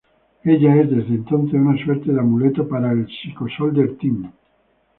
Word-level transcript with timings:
Ella 0.43 0.77
es 0.81 0.89
desde 0.89 1.13
entonces 1.13 1.53
una 1.53 1.77
suerte 1.85 2.11
de 2.11 2.19
amuleto 2.19 2.67
para 2.67 2.91
el 2.91 3.05
"Psycho 3.05 3.45
Soldier 3.55 3.97
Team". 3.99 4.31